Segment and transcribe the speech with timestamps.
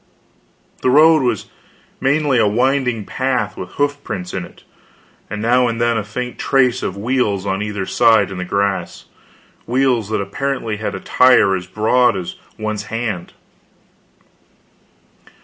[0.81, 1.45] The road was
[1.99, 4.63] mainly a winding path with hoof prints in it,
[5.29, 9.05] and now and then a faint trace of wheels on either side in the grass
[9.67, 13.33] wheels that apparently had a tire as broad as one's hand.